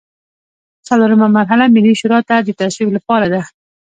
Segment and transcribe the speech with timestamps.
[0.87, 3.41] څلورمه مرحله ملي شورا ته د تصویب لپاره ده.